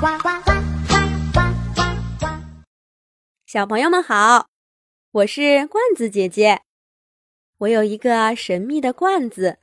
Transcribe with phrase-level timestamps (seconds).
[0.00, 0.52] 呱呱呱
[0.88, 0.96] 呱
[1.34, 1.40] 呱
[1.74, 1.80] 呱
[2.20, 2.26] 呱！
[3.44, 4.46] 小朋友们好，
[5.12, 6.62] 我是罐子姐姐。
[7.58, 9.58] 我有一个神秘的罐子，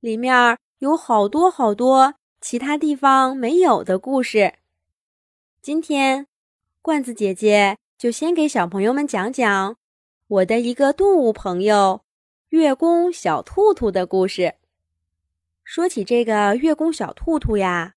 [0.00, 4.54] 里面有好多好多其他地方没有的故事。
[5.60, 6.26] 今天，
[6.80, 9.76] 罐子姐姐就先给小朋友们讲讲
[10.28, 12.00] 我的一个动物朋友——
[12.48, 14.54] 月宫小兔兔的故事。
[15.62, 17.96] 说起这个月宫小兔兔呀。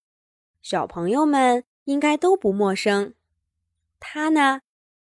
[0.61, 3.15] 小朋友们应该都不陌生，
[3.99, 4.61] 它呢，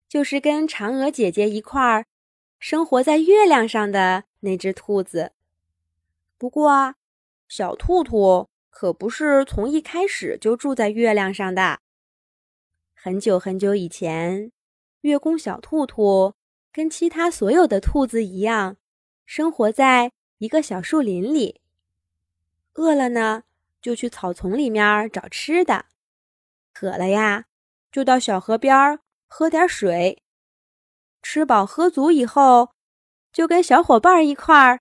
[0.09, 2.07] 就是跟嫦娥姐姐一块儿
[2.59, 5.31] 生活在月亮上的那只兔子。
[6.39, 6.95] 不过，
[7.47, 11.79] 小兔兔可不是从一开始就住在月亮上的。
[12.95, 14.51] 很久很久以前，
[15.01, 16.33] 月宫小兔兔
[16.71, 18.77] 跟其他所有的兔子一样，
[19.25, 21.61] 生活在一个小树林里。
[22.73, 23.43] 饿了呢。
[23.83, 25.85] 就去草丛里面找吃的，
[26.73, 27.45] 渴了呀，
[27.91, 30.23] 就到小河边喝点水。
[31.21, 32.71] 吃饱喝足以后，
[33.33, 34.79] 就跟小伙伴一块儿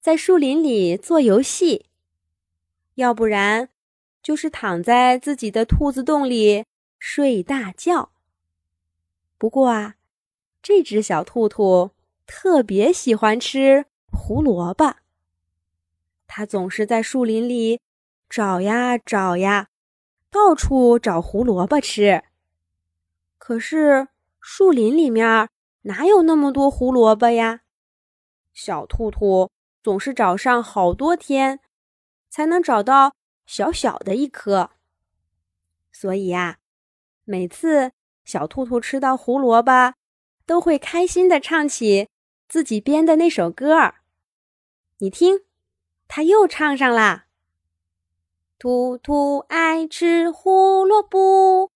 [0.00, 1.90] 在树林里做游戏，
[2.94, 3.68] 要不然
[4.22, 6.64] 就是躺在自己的兔子洞里
[6.98, 8.12] 睡大觉。
[9.36, 9.96] 不过啊，
[10.62, 11.90] 这只小兔兔
[12.26, 14.96] 特别喜欢吃胡萝卜，
[16.26, 17.80] 它总是在树林里。
[18.28, 19.68] 找呀找呀，
[20.30, 22.22] 到处找胡萝卜吃。
[23.38, 24.08] 可是
[24.40, 25.48] 树林里面
[25.82, 27.60] 哪有那么多胡萝卜呀？
[28.52, 29.50] 小兔兔
[29.82, 31.60] 总是找上好多天，
[32.28, 33.14] 才能找到
[33.46, 34.72] 小小的一颗。
[35.90, 36.58] 所以呀，
[37.24, 37.92] 每次
[38.24, 39.94] 小兔兔吃到胡萝卜，
[40.44, 42.08] 都会开心的唱起
[42.46, 44.02] 自己编的那首歌儿。
[44.98, 45.40] 你听，
[46.06, 47.27] 它又唱上啦。
[48.60, 51.70] 兔兔爱吃胡萝卜，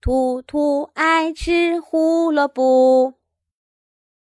[0.00, 3.14] 兔兔爱吃胡萝卜。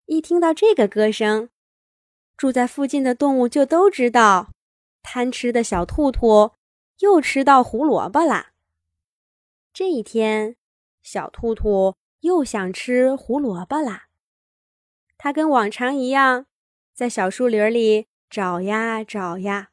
[0.07, 1.51] 一听到这个歌声，
[2.35, 4.49] 住在附近的动物就都知道，
[5.03, 6.53] 贪吃的小兔兔
[7.01, 8.53] 又吃到胡萝卜啦。
[9.75, 10.57] 这一天，
[11.03, 14.05] 小兔兔又想吃胡萝卜啦。
[15.19, 16.47] 它跟往常一样，
[16.95, 19.69] 在小树林里找呀找呀。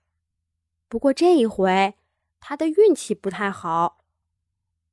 [0.90, 1.96] 不过这一回，
[2.46, 4.04] 他的运气不太好，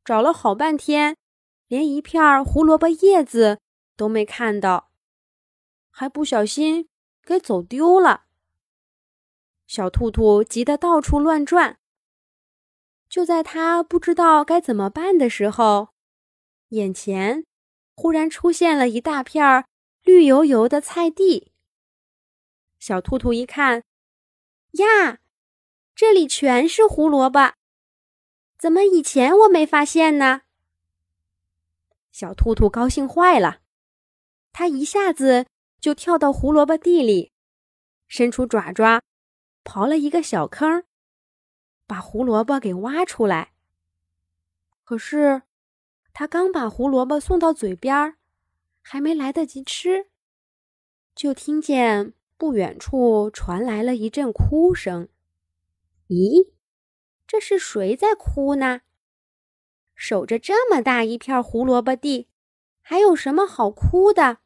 [0.05, 1.17] 找了好半天，
[1.67, 3.59] 连一片胡萝卜叶子
[3.97, 4.93] 都没看到，
[5.91, 6.89] 还不小心
[7.25, 8.27] 给走丢了。
[9.67, 11.81] 小兔兔急得到处乱转。
[13.09, 15.89] 就在他不知道该怎么办的时候，
[16.69, 17.45] 眼前
[17.97, 19.67] 忽然出现了一大片
[20.05, 21.51] 绿油油的菜地。
[22.79, 23.83] 小兔兔一看，
[24.75, 25.19] 呀！
[26.01, 27.53] 这里全是胡萝卜，
[28.57, 30.41] 怎么以前我没发现呢？
[32.11, 33.61] 小兔兔高兴坏了，
[34.51, 35.45] 它一下子
[35.79, 37.33] 就跳到胡萝卜地里，
[38.09, 39.03] 伸出爪爪，
[39.63, 40.85] 刨了一个小坑，
[41.87, 43.53] 把胡萝卜给挖出来。
[44.85, 45.43] 可是，
[46.15, 48.17] 它刚把胡萝卜送到嘴边，
[48.81, 50.07] 还没来得及吃，
[51.15, 55.07] 就听见不远处传来了一阵哭声。
[56.11, 56.51] 咦，
[57.25, 58.81] 这是谁在哭呢？
[59.95, 62.27] 守着这么大一片胡萝卜地，
[62.81, 64.39] 还有什么好哭的？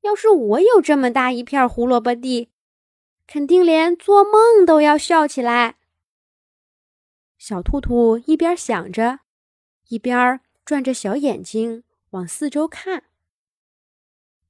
[0.00, 2.50] 要是我有这么大一片胡萝卜地，
[3.28, 5.76] 肯定连做梦都要笑起来。
[7.38, 9.20] 小兔兔一边想着，
[9.90, 13.04] 一边转着小眼睛往四周看。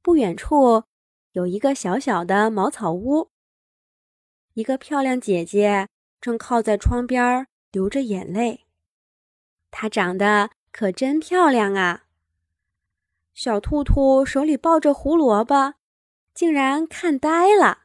[0.00, 0.84] 不远处
[1.32, 3.31] 有一个小小的茅草屋。
[4.54, 5.88] 一个漂亮姐姐
[6.20, 8.66] 正靠在窗边流着眼泪，
[9.70, 12.04] 她长得可真漂亮啊！
[13.32, 15.74] 小兔兔手里抱着胡萝卜，
[16.34, 17.84] 竟然看呆了。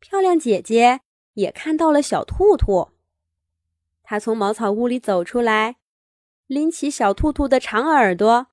[0.00, 1.02] 漂亮姐姐
[1.34, 2.90] 也看到了小兔兔，
[4.02, 5.76] 她从茅草屋里走出来，
[6.48, 8.48] 拎起小兔兔的长耳朵，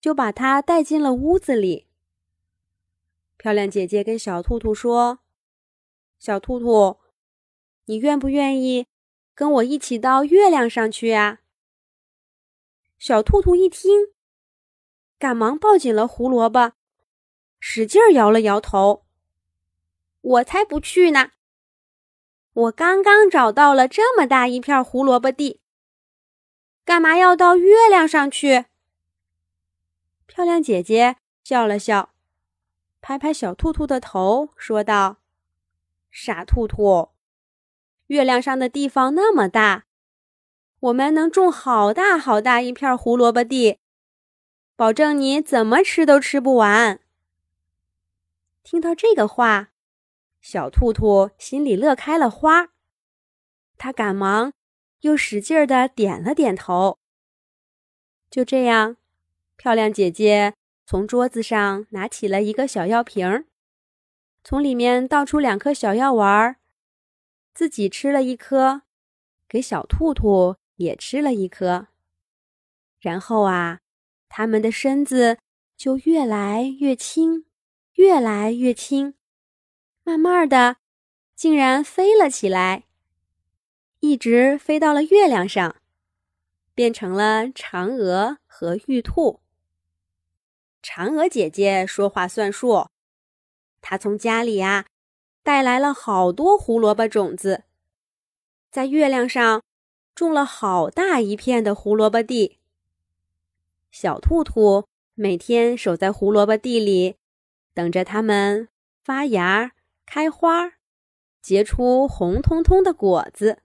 [0.00, 1.86] 就把它带进了屋子里。
[3.36, 5.18] 漂亮姐姐跟小兔兔说。
[6.18, 6.98] 小兔兔，
[7.84, 8.86] 你愿不愿意
[9.34, 11.40] 跟我一起到月亮上去啊？
[12.98, 14.14] 小兔兔一听，
[15.18, 16.72] 赶忙抱紧了胡萝卜，
[17.60, 19.04] 使劲摇了摇头
[20.22, 21.32] ：“我才不去呢！
[22.54, 25.60] 我刚刚找到了这么大一片胡萝卜地，
[26.86, 28.64] 干嘛要到月亮上去？”
[30.26, 32.14] 漂亮姐姐笑了笑，
[33.02, 35.18] 拍拍小兔兔的头，说道。
[36.18, 37.10] 傻兔兔，
[38.06, 39.84] 月亮上的地方那么大，
[40.80, 43.80] 我们能种好大好大一片胡萝卜地，
[44.76, 47.00] 保证你怎么吃都吃不完。”
[48.64, 49.72] 听到这个话，
[50.40, 52.70] 小兔兔心里乐开了花，
[53.76, 54.54] 他赶忙
[55.00, 56.98] 又使劲儿的点了点头。
[58.30, 58.96] 就这样，
[59.58, 60.54] 漂亮姐姐
[60.86, 63.44] 从桌子上拿起了一个小药瓶儿，
[64.48, 66.58] 从里面倒出两颗小药丸儿，
[67.52, 68.82] 自己吃了一颗，
[69.48, 71.88] 给小兔兔也吃了一颗。
[73.00, 73.80] 然后啊，
[74.28, 75.38] 他们的身子
[75.76, 77.46] 就越来越轻，
[77.94, 79.14] 越来越轻，
[80.04, 80.76] 慢慢的，
[81.34, 82.84] 竟然飞了起来，
[83.98, 85.74] 一直飞到了月亮上。
[86.72, 89.40] 变成了嫦娥和玉兔。
[90.84, 92.86] 嫦娥姐姐说话算数，
[93.88, 94.84] 他从家里啊
[95.44, 97.62] 带来了好多胡萝卜种子，
[98.68, 99.62] 在月亮上
[100.12, 102.58] 种了好大一片的胡萝卜地。
[103.92, 107.14] 小兔兔每天守在胡萝卜地里，
[107.74, 108.68] 等着它们
[109.04, 109.70] 发芽、
[110.04, 110.72] 开花，
[111.40, 113.62] 结出红彤彤的果子。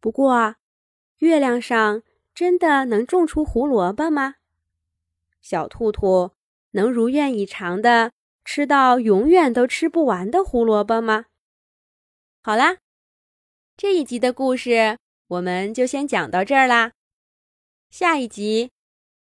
[0.00, 0.56] 不过，
[1.18, 2.02] 月亮上
[2.34, 4.34] 真的能种出胡萝卜吗？
[5.40, 6.32] 小兔兔
[6.72, 8.10] 能如愿以偿的
[8.50, 11.26] 吃到永远都吃不完的胡萝卜吗？
[12.40, 12.78] 好啦，
[13.76, 14.96] 这一集的故事
[15.26, 16.92] 我们就先讲到这儿啦。
[17.90, 18.70] 下一集，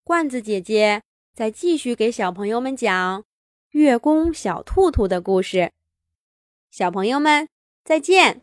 [0.05, 1.03] 罐子姐姐
[1.35, 3.25] 再继续给小朋友们讲
[3.71, 5.73] 月宫小兔兔的故事。
[6.71, 7.49] 小朋友们，
[7.83, 8.35] 再见。